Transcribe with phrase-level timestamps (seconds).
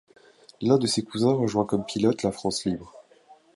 [0.63, 2.91] L’un de ses cousins rejoint comme pilote la France libre.